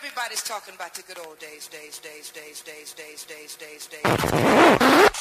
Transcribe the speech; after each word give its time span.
Everybody's 0.00 0.44
talking 0.44 0.74
about 0.76 0.94
the 0.94 1.02
good 1.02 1.18
old 1.26 1.40
days, 1.40 1.66
days, 1.66 1.98
days, 1.98 2.30
days, 2.30 2.62
days, 2.62 2.94
days, 2.94 3.24
days, 3.24 3.56
days, 3.56 3.88
days. 3.88 5.08
shattered 5.08 5.17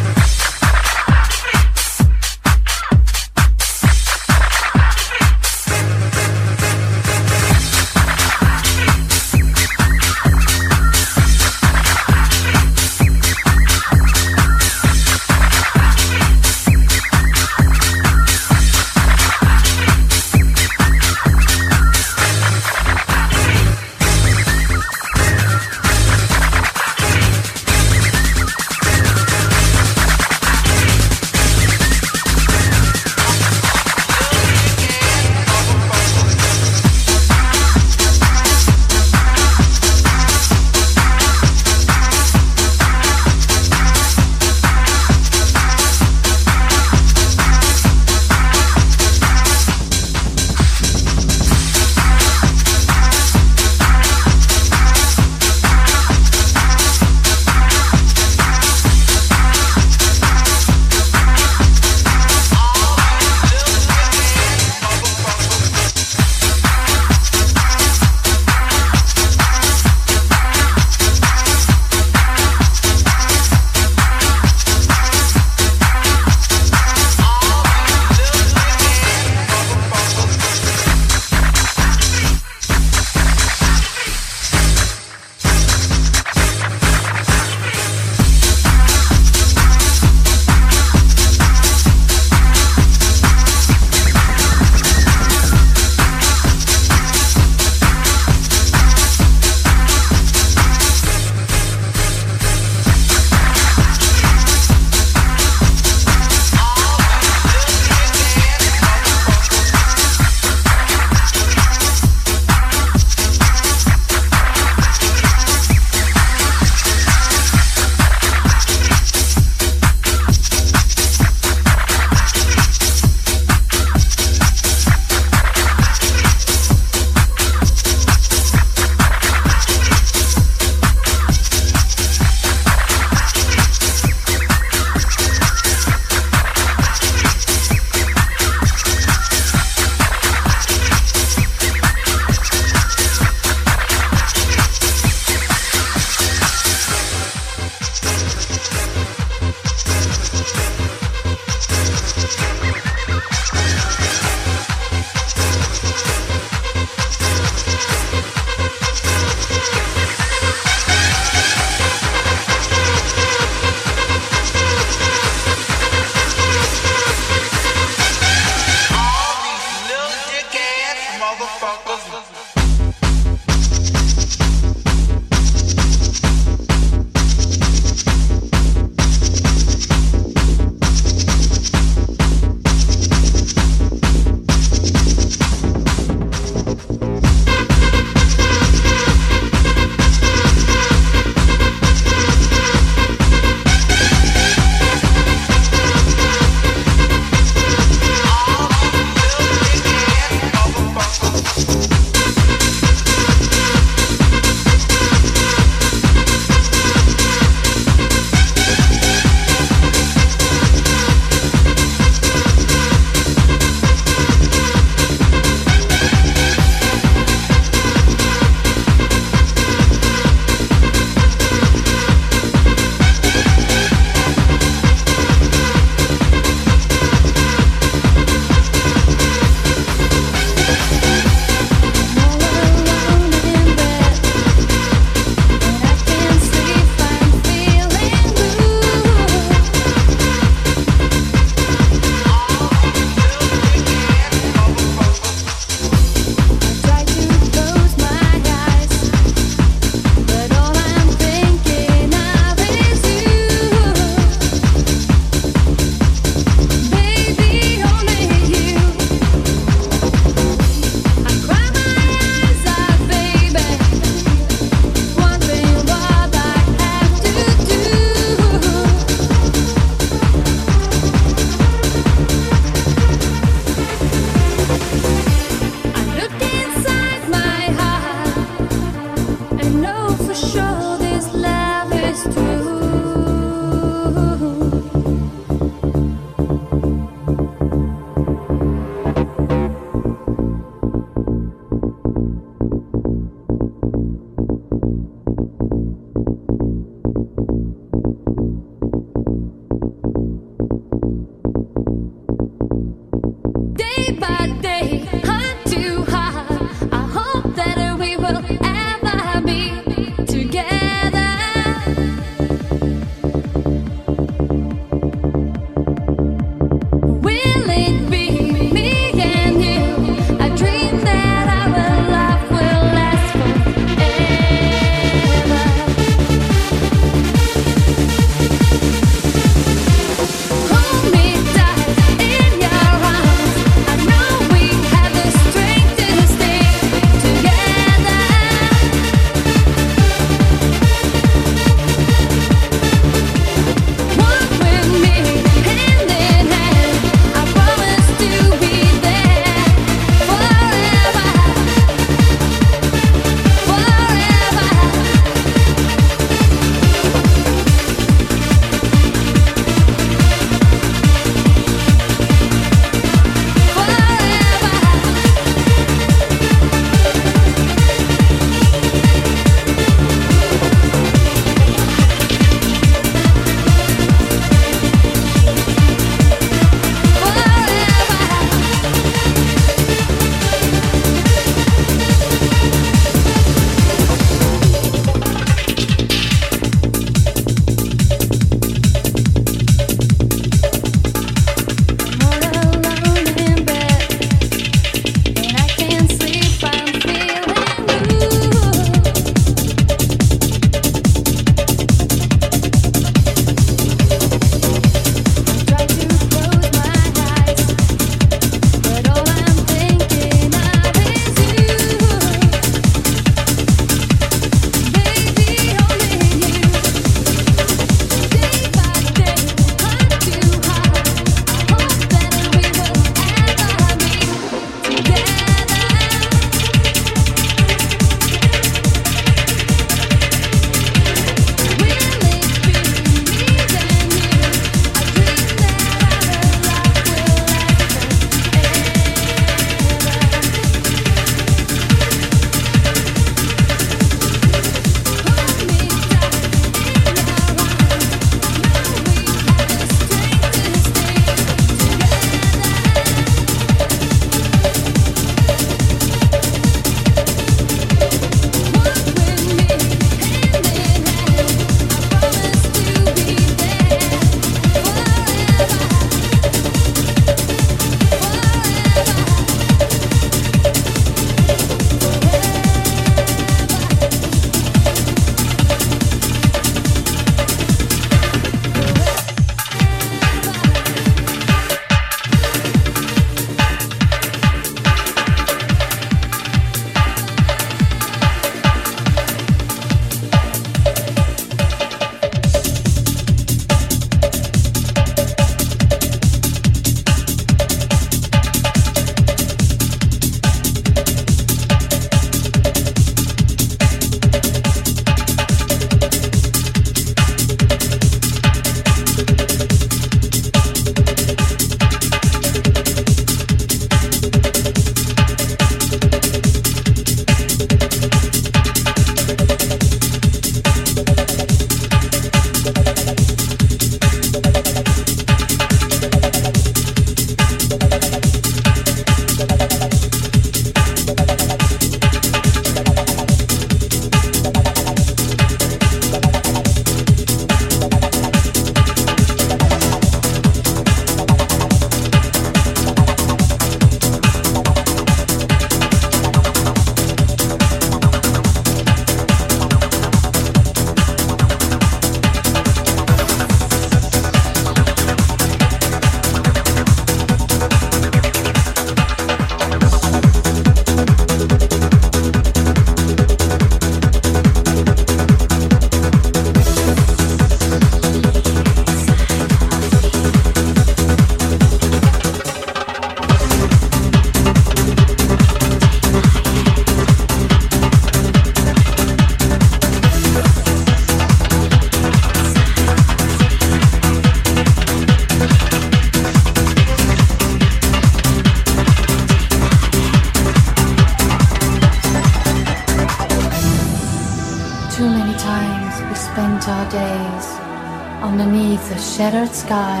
sky. 599.66 600.00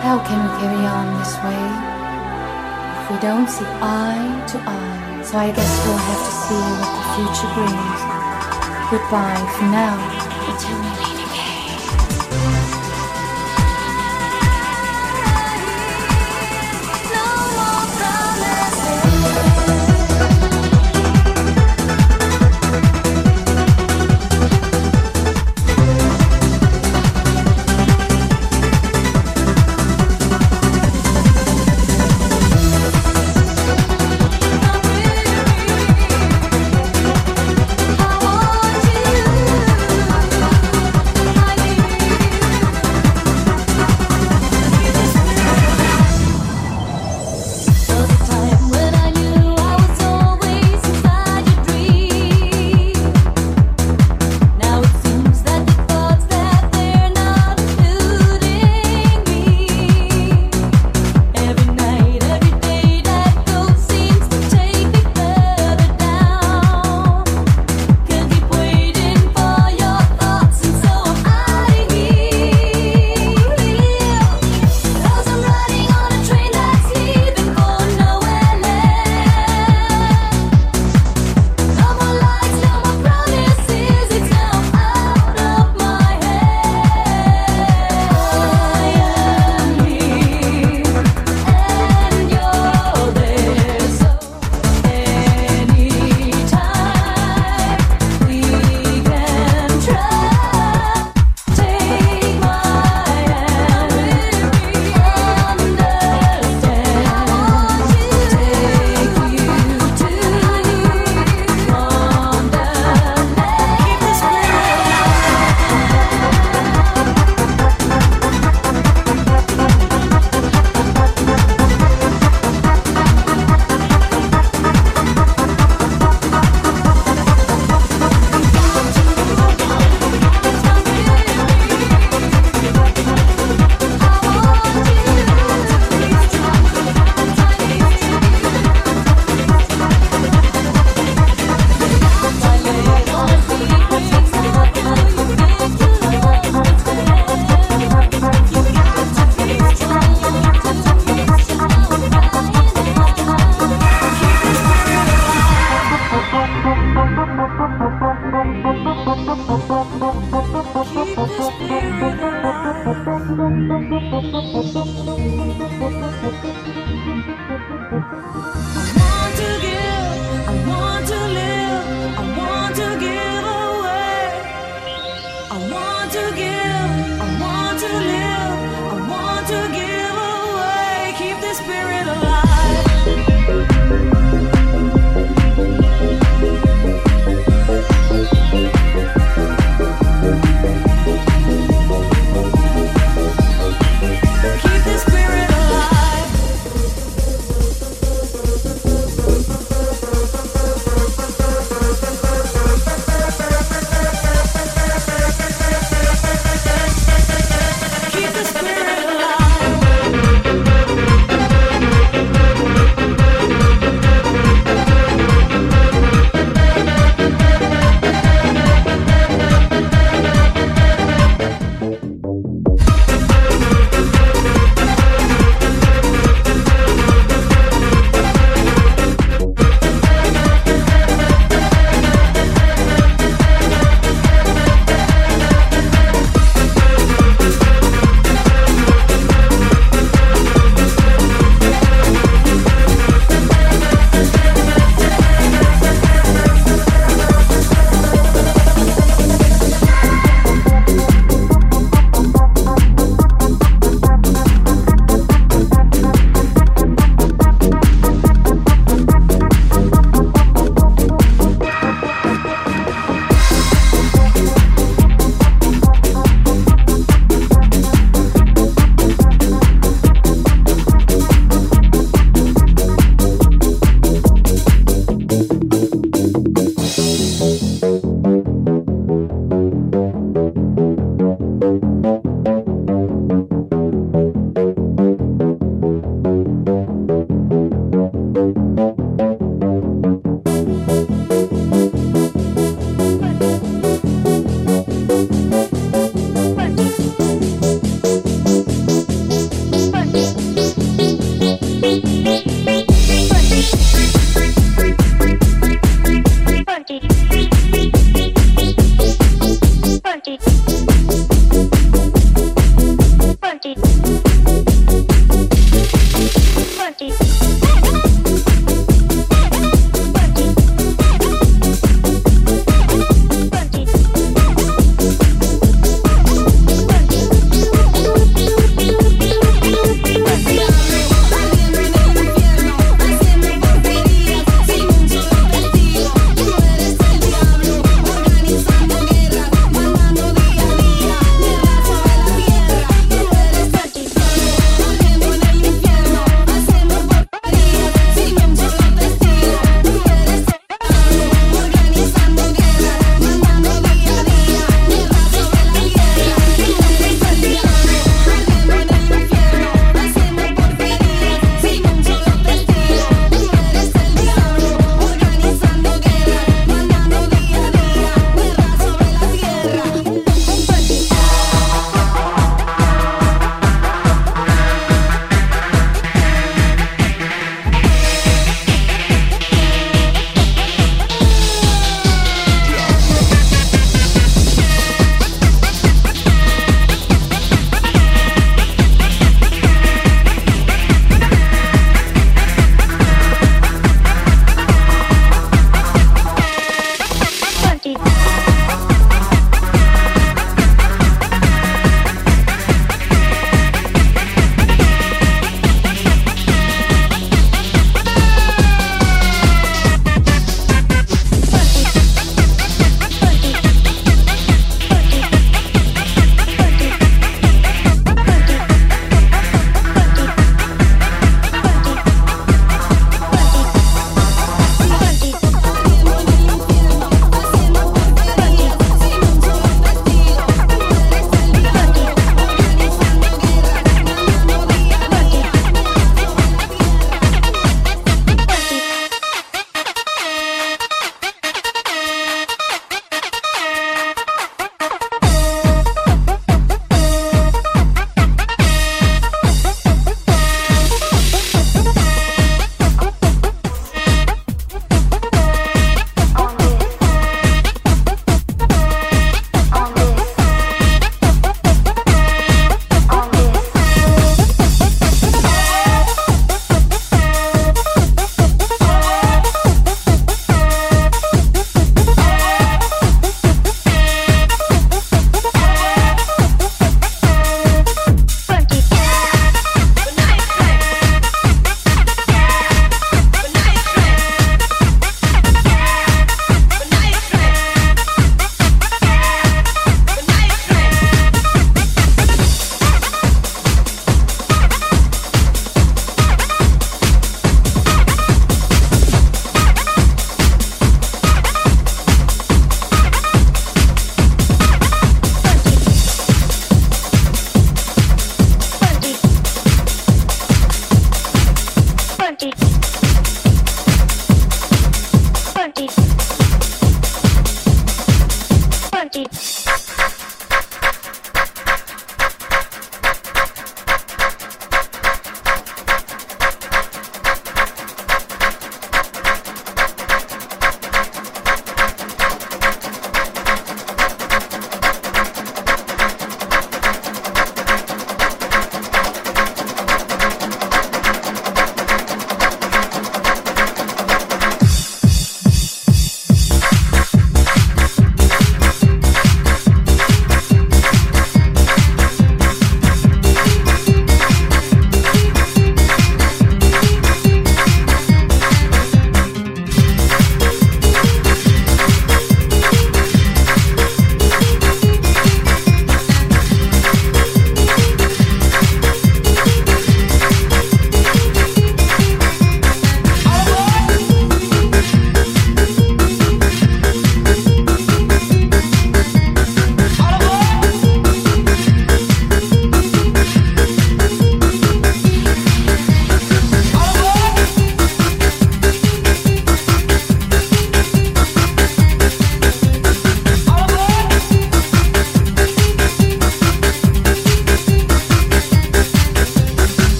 How 0.00 0.16
can 0.26 0.38
we 0.44 0.50
carry 0.58 0.84
on 0.96 1.06
this 1.18 1.34
way 1.44 1.64
if 2.96 3.04
we 3.10 3.16
don't 3.20 3.48
see 3.48 3.68
eye 3.84 4.44
to 4.48 4.56
eye? 4.64 5.22
So 5.22 5.36
I 5.36 5.52
guess 5.52 5.72
we'll 5.84 6.04
have 6.10 6.22
to 6.28 6.34
see 6.44 6.64
what 6.80 6.90
the 6.96 7.04
future 7.14 7.50
brings. 7.56 8.00
Goodbye 8.90 9.44
for 9.56 9.66
now. 9.68 11.03